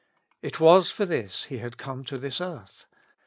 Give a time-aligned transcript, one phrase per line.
[0.51, 2.87] "It was for this He had come to this earth.